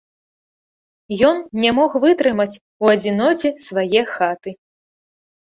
Ён 1.29 1.37
не 1.63 1.71
мог 1.81 1.91
вытрымаць 2.07 2.57
у 2.57 2.85
адзіноце 2.95 3.53
свае 3.69 4.01
хаты. 4.17 4.57